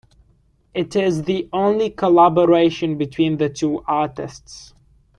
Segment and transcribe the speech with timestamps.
[0.73, 4.73] It is the only collaboration between the two artists.